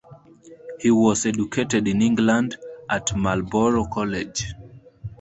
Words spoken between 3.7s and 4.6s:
College.